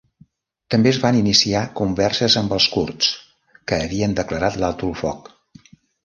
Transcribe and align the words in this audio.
També 0.75 0.89
es 0.91 0.99
van 1.01 1.17
iniciar 1.17 1.59
converses 1.79 2.37
amb 2.41 2.55
els 2.57 2.67
kurds 2.75 3.11
que 3.73 3.79
havien 3.83 4.17
declarat 4.21 4.57
l'alto 4.63 4.89
el 4.93 4.97
foc. 5.03 5.29